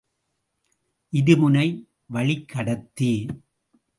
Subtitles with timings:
[1.11, 1.85] இருமுனை
[2.05, 3.27] வழிக் கடத்தி.